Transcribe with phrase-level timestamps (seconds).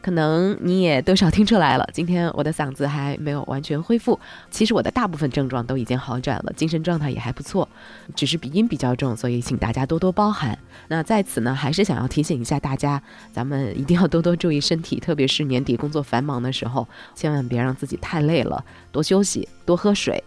[0.00, 4.18] 可能你也多少听出来了，今天我的嗓子还没有完全恢复。
[4.50, 7.68] 其实我的大部分症状都已经好转了，精神状态也还不错，
[8.14, 10.56] 只是鼻音比较重，所以请大家多多包涵。
[10.88, 20.22] 那在此呢，还是想要提醒一下大家，咱们一定要多多注意身体，特别是年底工作繁忙的时候，千万别让自己太累了，多休息，多喝水。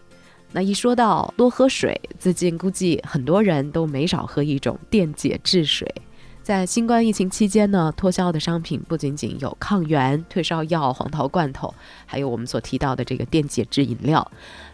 [0.51, 5.89] 那一说到多喝水，最近估计很多人都没少喝一种电解质水。
[6.43, 11.71] 在新冠疫情期间呢，脱销的商品不仅仅有抗原、退烧药、黄桃罐头，
[12.07, 14.29] 还有我们所提到的这个电解质饮料。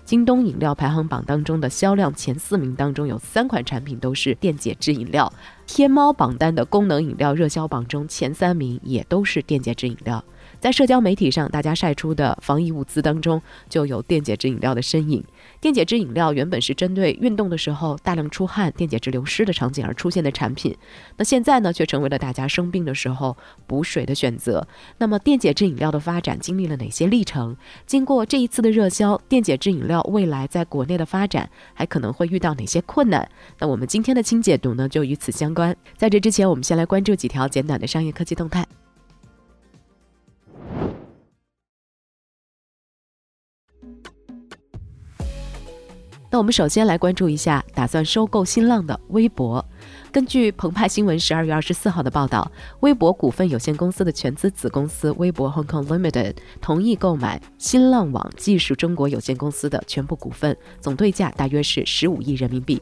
[0.06, 5.32] 京东饮料排行榜当中的销量前四名当中，有三款产品都是电解质饮料。
[5.66, 10.24] 天猫榜单的功能饮料热销榜中，前三名也都是电解质饮料。
[10.60, 15.24] 在社交媒体上，大家晒出的防疫物资当中，就有电解质饮料的身影。
[15.62, 20.76] 电解质饮料原本是针对运动的时候大量出汗、电解质流失的场景而出现的产品，
[21.16, 24.68] 那现在呢，却成为了大家生病的时候补水的选择。
[24.98, 27.56] 那么，电解质饮料的发展经历了哪些历程？
[27.86, 33.30] 经过这一次的热销，电解质饮料未来在国内的发展还可能会遇到哪些困难？
[33.60, 35.76] 那我们今天的轻解读呢，就与此相关。
[35.96, 38.66] 在这之前，我们先来关注几条简短的商业科技动态。
[46.38, 49.66] 我们首先来关注一下打算收购新浪的微博。
[50.12, 62.80] 根据澎湃新闻十二月二十四号的报道，微博股份有限公司的全资子公司微博 Hong Kong Limited 同意购买新浪网技术中国有限公司的全部股份，总对价大约是十五亿人民币。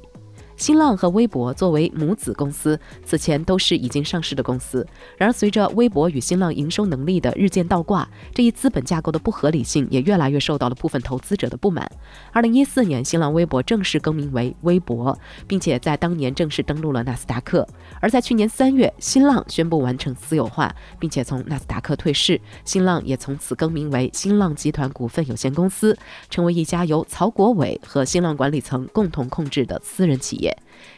[0.58, 4.86] 新浪和微博作为母子公司，此前都是已经上市的公司。
[5.17, 11.89] 然而，随着微博与新浪营收能力的日渐倒挂，这一资本架构的不合理性也越来越受到了部分投资者的不满。
[12.32, 17.67] 二零一四年，新浪微博正式更名为微博，并且在当年正式登陆了纳斯达克。
[17.99, 25.98] 而在去年三月，新浪宣布完成私有化，并且从纳斯达克退市，新浪也从此更名为新浪集团股份有限公司，
[26.30, 30.45] 成为一家由曹国伟和新浪管理层共同控制的私人企业。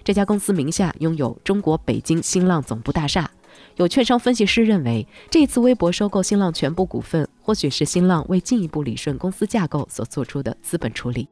[0.04, 3.30] 这家公司名下拥有中国北京新浪总部大厦。
[3.76, 11.30] 有券商分析师认为，这次微博收购新浪全部股份，或许是新浪为进一步理顺公司架构所做出的资本处理。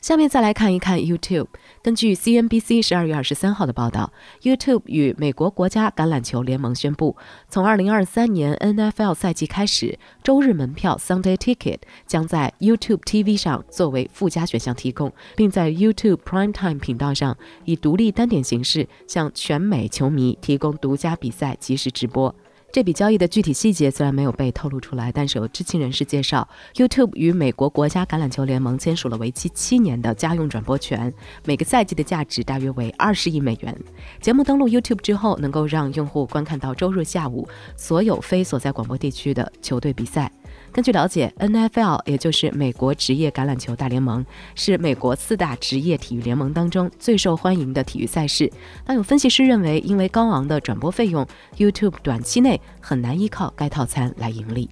[0.00, 1.48] 下面再来看一看 YouTube。
[1.82, 4.10] 根据 CNBC 十二月二十三号的报道
[4.40, 7.14] ，YouTube 与美国国家橄榄球联盟宣布，
[7.50, 22.34] 从二零二三年 NFL 赛季开始，周日门票 Sunday Ticket 将在 YouTube TV 上作为附加选项提供，并在 YouTube Prime Time 频道上以独立单点形式向全美球迷提供独家比赛即时直播。
[22.74, 31.14] 这笔交易的具体细节虽然没有被透露出来，但是有知情人士介绍，YouTube 与美国国家橄榄球联盟签署了为期七年的家用转播权，
[31.44, 33.72] 每个赛季的价值大约为二十亿美元。
[34.20, 40.28] 节目登录 YouTube 之后，能够让用户观看到周日下午所有非所在广播地区的球队比赛。
[40.74, 44.26] 根据了解，NFL 也就是美国职业橄榄球大联盟，
[44.56, 48.50] 是美国四大职业体育联盟当中最受欢迎的体育赛事。
[48.84, 51.24] 但有分析师认为，因为高昂的转播费用
[51.58, 54.68] ，YouTube 短期内很难依靠该套餐来盈利。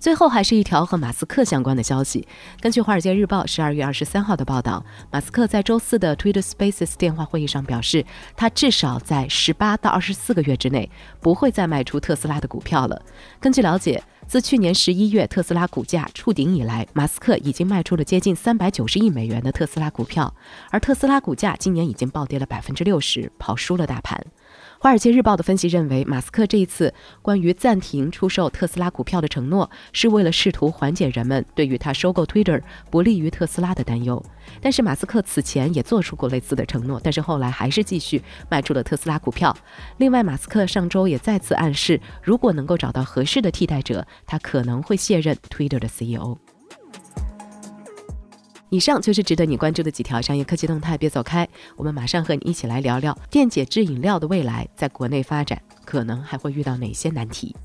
[0.00, 2.26] 最后还是一条和马斯克相关的消息。
[2.60, 8.04] 根据《华尔街日报》十二月二十三号的报道，马斯克在周四的 Twitter Spaces 电话会议上表示，
[8.36, 13.00] 他至少在十八到二十四个月之内不会再卖出特斯拉的股票了。
[13.40, 20.34] 根据了解，自去年十一月特斯拉股价触顶以来，马斯克已经卖出了接近三百九十亿美元的特斯拉股票，
[20.68, 24.22] 而特斯拉股价今年已经暴跌了百分之六十，跑输了大盘。
[24.80, 34.24] 《华尔街日报》的分析认为，马斯克这一次关于暂停出售特斯拉股票的承诺，是为了试图缓解人们对于他收购 Twitter 不利于特斯拉的担忧。
[34.60, 39.56] 但是，马斯克此前也做出过类似的承诺，但是后来还是继续卖出了特斯拉股票。
[39.96, 46.38] 另外，马斯克上周也再次暗示，如果能够找到合适的替代者，他可能会卸任 Twitter 的 CEO。
[48.70, 57.56] 以上就是值得你关注的几条商业科技动态，别走开，我们马上和你一起来聊聊电解质饮料的未来，在国内发展可能还会遇到哪些难题。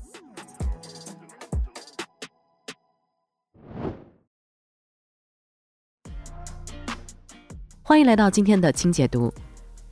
[7.82, 9.30] 欢迎来到今天的轻解读。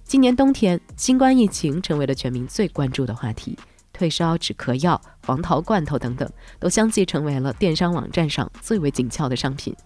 [0.05, 3.59] 今年冬天，新冠疫情成为了全民最关注的话题，
[3.93, 6.27] 退烧、止咳药、黄桃罐头等等，
[6.59, 9.77] 都相继成为了电商网站上最为紧俏的商品。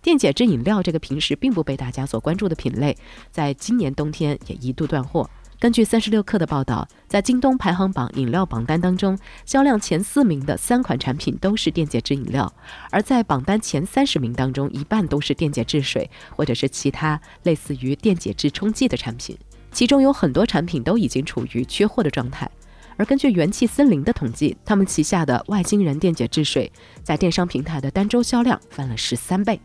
[0.00, 2.96] 电解质饮料这个平时并不被大家所关注的品类，
[3.30, 5.28] 在今年冬天也一度断货。
[5.60, 12.52] 根据三十六氪的报道，在京东排行榜饮料榜单当中，销量前四名的三款产品都是电解质饮料，
[12.92, 19.36] 而在榜单前三十名当中，一半都是电解质水或者是其他类似于电解质冲剂的产品，
[19.72, 22.48] 其中有很多产品都已经处于缺货的状态。
[22.96, 26.70] 而根据元气森林的统计，他们旗下的外星人电解质水
[27.02, 29.60] 在电商平台的单周销量翻了十三倍。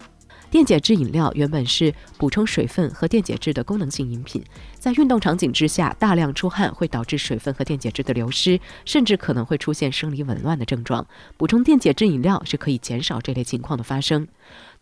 [0.54, 4.44] 电解质饮料原本是补充水分和电解质的功能性饮品，
[4.78, 11.08] 在运动场景之下，大量出汗会导致水分和电解质的流失，甚至可能会出现生理紊乱的症状。
[11.38, 14.28] 补充电解质饮料是可以减少这类情况的发生。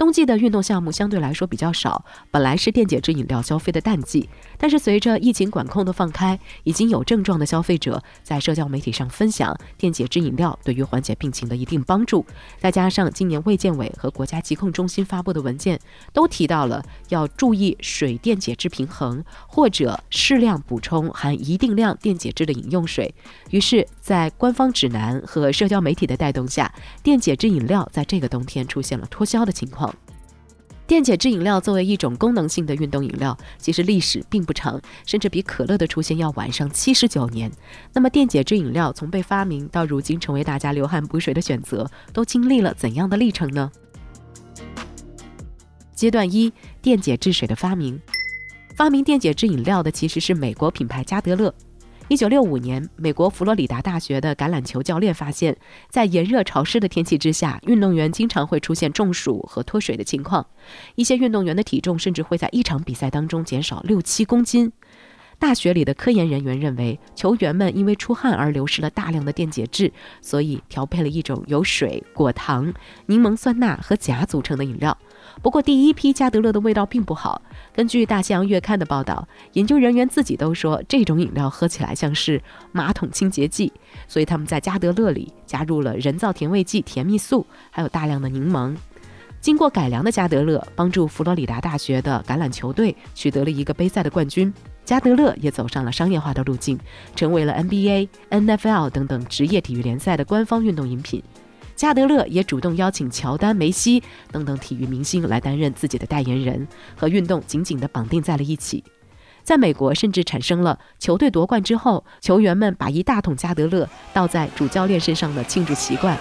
[0.02, 4.28] 冬季的运动项目相对来说比较少，本来是电解质饮料消费的淡季，
[4.58, 12.26] 但是随着疫情管控的放开，已经有症状的消费者在社交媒体上分享电解质饮料对于缓解病情的一定帮助。
[12.58, 15.80] 再加上今年卫健委和国家疾控中心发布的文件
[16.12, 23.14] 都提到了要注意水电解质平衡，或者适量补充含一定量电解质的饮用水。
[23.52, 29.91] 于是，在官方指南和社交媒体的带动下，电解质饮料在这个冬天出现了脱销的情况。
[30.92, 37.50] 电解质饮料作为一种功能性的运动饮料，其实历史并不长，甚至比可乐的出现要晚上七十九年。
[37.94, 43.72] 那么，电解质饮料从被发明到如今成为大家流汗补水的选择，都经历了怎样的历程呢？
[45.96, 46.52] 阶段一：
[46.82, 47.98] 电解质水的发明。
[48.76, 51.56] 发明电解质饮料的其实是美国品牌加德乐。
[52.12, 55.56] 一九六五年，美国佛罗里达大学的橄榄球教练发现，
[55.90, 60.46] 在炎热潮湿的天气之下，运动员经常会出现中暑和脱水的情况。
[60.96, 64.74] 一些运动员的体重甚至会在一场比赛当中减少六七公斤。
[65.42, 69.92] 大学里的科研人员认为，球员们因为出汗而流失了大量的电解质，
[70.22, 72.72] 所以调配了一种由水、果糖、
[73.08, 74.96] 柠檬酸钠和钾组成的饮料。
[75.42, 77.42] 不过，第一批加德乐的味道并不好。
[77.74, 82.40] 根据《大西洋月刊》的报道，研究人员自己都说这种饮料喝起来像是
[82.72, 83.74] 马桶清洁剂，
[84.08, 88.78] 所以他们在加德乐里加入了人造甜味剂甜蜜素，还有大量的柠檬。
[89.42, 94.54] 经过改良的加德乐帮助佛罗里达大学的橄榄球队取得了一个杯赛的冠军。
[94.84, 96.78] 加德勒也走上了商业化的路径，
[97.16, 101.24] 成为了 NBA、NFL 等等职业体育联赛的官方运动饮品。
[101.76, 108.84] 加德勒也主动邀请乔丹、梅西等等体育明星来担任自己的代言人，和运动紧紧地绑定在了一起。
[109.44, 116.16] 在美国，甚至产生了球队夺冠之后，球员们把一大桶加德勒倒在主教练身上的庆祝习惯。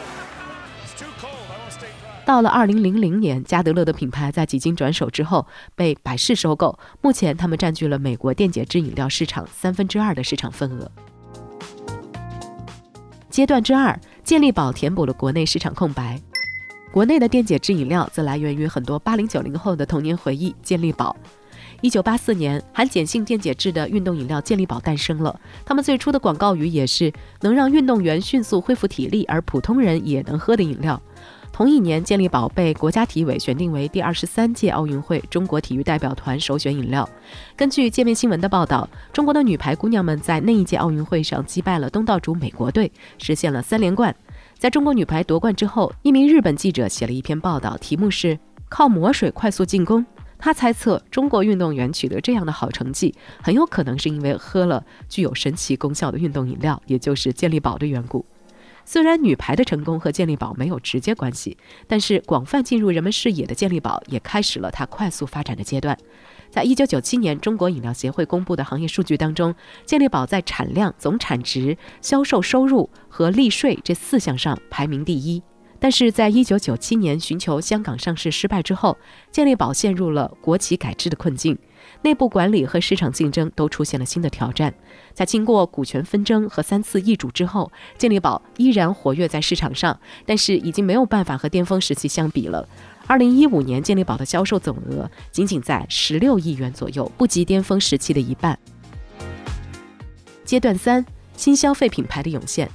[2.31, 5.45] 到了二零零零年，加德乐的品牌在几经转手之后
[5.75, 10.89] 被百事收购，目前他们占据了美国电解质饮料市场三分之二的市场份额。
[13.29, 13.99] 阶段之二。
[14.23, 16.21] 健力宝填补了国内市场空白，
[16.93, 20.55] 国内的电解质饮料则来源于很多八零九零后的童年回忆。
[20.63, 21.17] 健力宝，
[21.81, 25.41] 一九八四年，含碱性电解质的运动饮料健力宝诞生了。
[25.65, 31.03] 他们最初的广告语也是能让运动员迅速恢复体力，而普通人也能喝的饮料。
[31.61, 37.07] 同一年，健力宝被国家体委选定为第二十三届奥运会中国体育代表团首选饮料。
[37.55, 44.17] 根据界面新闻的报道，中国的女排姑娘们在那一届奥运会上击败了东道主美国队，实现了三连冠。
[44.57, 48.39] 在中国女排夺冠之后，一名日本记者写了一篇报道，题目是
[48.71, 50.03] “靠魔水快速进攻”。
[50.41, 58.25] 他猜测，中国运动员取得这样的好成绩，很有可能是因为喝了具有神奇功效的运动饮料，也就是健力宝的缘故。
[58.93, 61.57] 虽然女排的成功和健力宝没有直接关系，
[61.87, 65.97] 但是广泛进入人们视野的健力宝也开始了它快速发展的阶段。
[66.51, 69.55] 在一九九七年中国饮料协会公布的行业数据当中，
[69.87, 75.41] 健力宝在产量、总产值、销售收入和利税这四项上排名第一。
[75.81, 78.97] 但是在一九九七年寻求香港上市失败之后，
[79.33, 81.59] 健力宝陷入了国企改制的困境。
[82.03, 84.73] 内部管理和市场竞争都出现了新的挑战，
[85.15, 92.69] 在经过股权纷争和三次易主之后，健力宝依然活跃在市场上，但是已经没有办法和巅峰时期相比了。
[93.07, 98.59] 二零一五年，健力宝的销售总额仅仅在十六亿元左右，不及巅峰时期的一半。
[100.45, 101.05] 阶段三：
[101.37, 102.71] 新消费品牌的涌现。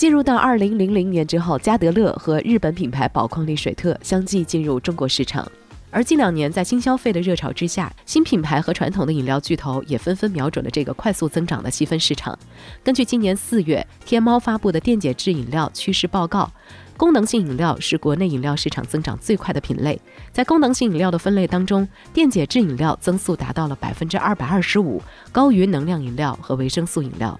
[0.00, 5.46] 进入到二零零零年之后，加德乐和日本品牌宝矿力水特相继进入中国市场。
[5.90, 12.38] 而近两年，在新消费的热潮之下，新品牌和传统的饮料巨头也纷纷瞄准了这个快速增长的细分市场。
[12.82, 16.50] 根据今年四月天猫发布的电解质饮料趋势报告，
[16.96, 20.00] 功能性饮料是国内饮料市场增长最快的品类。
[20.32, 27.38] 在功能性饮料的分类当中，电解质饮料增速达到了百分之二百二十五，高于能量饮料和维生素饮料。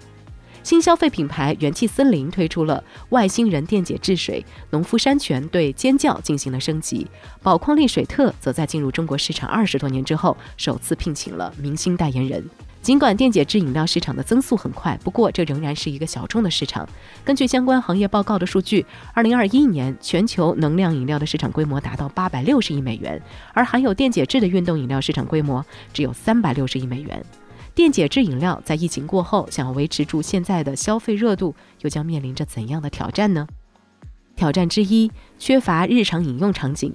[0.62, 7.07] 新消费品牌元气森林推出了外星人电解质水，农夫山泉对尖叫进行了升级，
[7.43, 12.45] 宝矿力水特则在进入中国市场二十多年之后，首次聘请了明星代言人。
[12.83, 16.88] 尽管电解质饮料市场的增速很快，不过这仍然是一个小众的市场。
[17.25, 23.21] 根据相关行业报告的数据，二零二一年全球能量饮料的市场规模达到八百六十亿美元，
[23.52, 27.23] 而含有电解质的运动饮料市场规模只有三百六十亿美元。
[27.74, 33.46] 电解质饮料在疫情过后，想要维持住现在的消费热度，又将面临着怎样的挑战呢？
[34.36, 36.94] 挑战之一，缺乏日常饮用场景。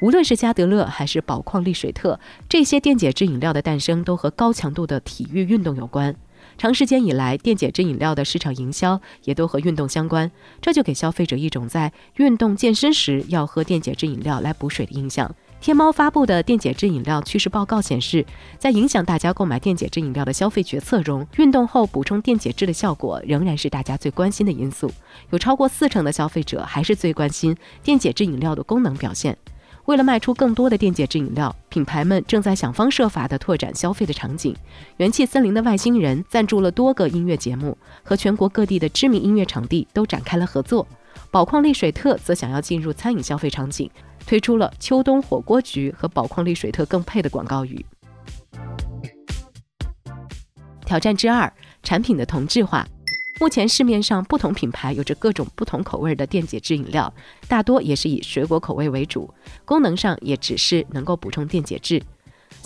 [0.00, 6.14] 无论是加德乐还是宝矿力水特，这些电解质饮料的诞生都和高强度的体育运动有关。
[6.56, 15.34] 长时间以来，电解质饮料的市场营销也都和运动相关，这就给消费者一种在运动健身时要喝电解质饮料来补水的印象。
[15.60, 18.24] 天猫发布的电解质饮料趋势报告显示，
[18.58, 24.90] 在影响大家购买电解质饮料的消费决策中，运动后补充电解质的效果仍然是大家最关心的因素。
[25.30, 29.36] 有超过四成的消费者还是最关心电解质饮料的功能表现。
[29.86, 34.54] 为了卖出更多的电解质饮料，品牌们正在想方设法地拓展消费的场景。
[34.98, 40.86] 元气森林的外星人赞助了多个音乐节目，和全国各地的知名音乐场地都展开了合作。
[41.30, 43.90] 宝矿力水特则想要进入餐饮消费场景，
[44.28, 47.82] 推出了“秋冬火锅局”和“宝矿力水特更配”的广告语。
[50.84, 51.50] 挑战之二：
[51.82, 52.86] 产品的同质化。
[53.40, 57.10] 目前市面上不同品牌有着各种不同口味的电解质饮料，
[57.48, 59.32] 大多也是以水果口味为主，
[59.64, 62.02] 功能上也只是能够补充电解质。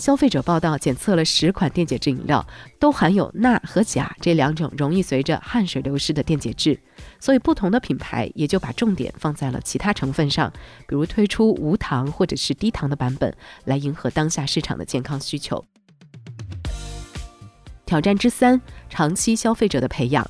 [0.03, 2.45] 消费者报道检测了十款电解质饮料，
[2.77, 6.77] 都含有钠和钾这两种容易随着汗水流失的电解质，
[7.21, 10.51] 所以不同的品牌也就把重点放在了其他成分上，
[10.89, 13.33] 比如推出无糖或者是低糖的版本，
[13.63, 15.63] 来迎合当下市场的健康需求。
[17.85, 20.29] 挑战之三：长期消费者的培养。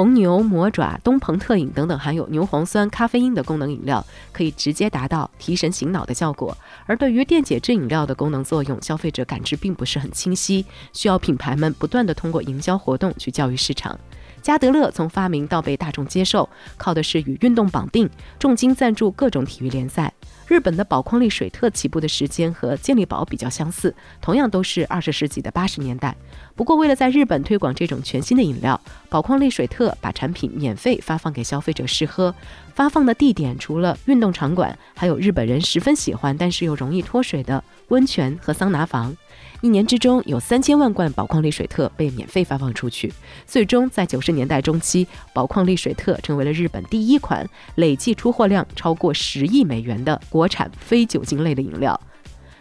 [0.00, 4.02] 红牛、魔爪、东鹏特饮等等含有牛磺酸、咖啡因的功能饮料，
[4.32, 6.56] 可以直接达到提神醒脑的效果。
[6.86, 10.64] 而对于电解质饮料的功能作用，消费者感知并不是很清晰，
[10.94, 14.00] 需要品牌们不断的通过营销活动去教育市场。
[14.40, 20.10] 加德乐从发明到被大众接受，靠的是与运动绑定，重金赞助各种体育联赛。
[20.50, 26.12] 日本的宝矿力水特起步的时间和健力宝比较相似，同样都是二十世纪的八十年代。
[26.56, 32.34] 不过，为了在日本推广这种全新的饮料，宝矿力水特把产品免费发放给消费者试喝。
[32.74, 39.16] 发放的地点除了运动场馆，还有日本人十分喜欢但是又容易脱水的温泉和桑拿房。
[39.62, 43.12] 一年之中有三千万罐宝矿力水特被免费发放出去。
[43.46, 52.00] 最终在九十年代中期，宝矿力水特成为了日本第一款累计出货量超过十亿美元的国产非酒精类的饮料。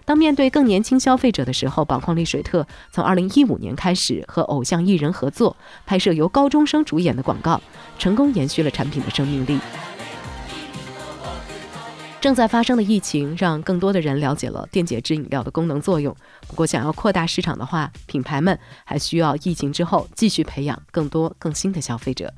[0.03, 7.62] 当面对更年轻消费者的时候，宝矿力水特从二零一五年开始和偶像艺人合作，拍摄由高中生主演的广告，
[8.00, 9.60] 成功延续了产品的生命力。
[12.21, 16.15] 正在发生的疫情让更多的人了解了电解质饮料的功能作用。
[16.47, 22.33] 不过，想要扩大市场的话，品牌们还需要疫情之后继续培养更多更新的消费者。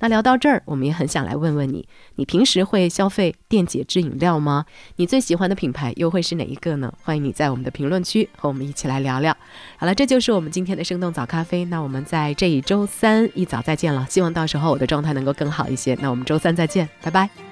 [0.00, 1.86] 那聊到这儿，我们也很想来问问你：
[2.16, 4.66] 你平时会消费电解质饮料吗？
[4.96, 6.92] 你最喜欢的品牌又会是哪一个呢？
[7.04, 9.32] 欢迎你在我们的评论区和我们一起来聊聊。
[9.76, 11.64] 好了，这就是我们今天的生动早咖啡。
[11.66, 15.96] 那我们在这一周三一早再见了，希望到时候我的状态能够更好一些。
[16.00, 17.51] 那我们周三再见，拜拜。